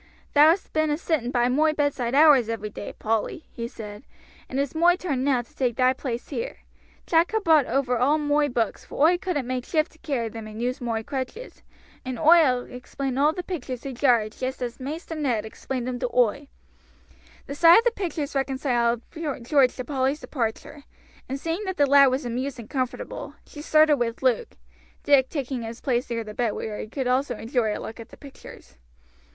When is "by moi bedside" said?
1.29-2.15